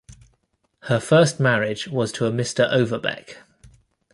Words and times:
Her 0.85 0.99
first 0.99 1.39
marriage 1.39 1.87
was 1.87 2.11
to 2.13 2.25
a 2.25 2.31
Mr. 2.31 2.67
Overbeck. 2.71 3.37